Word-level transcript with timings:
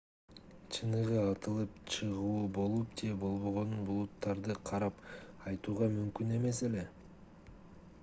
чыныгы 0.75 1.19
атылып 1.23 1.75
чыгуу 1.95 2.39
болуп 2.59 2.97
же 3.03 3.11
болбогонун 3.25 3.85
булуттарды 3.91 4.59
карап 4.73 5.07
айтууга 5.53 5.95
мүмкүн 6.01 6.37
эмес 6.41 6.67
эле 6.71 6.93